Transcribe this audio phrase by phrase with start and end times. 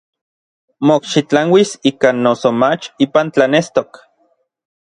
[0.91, 3.89] Mokxitlanuis ikan noso mach ipan tlanestok.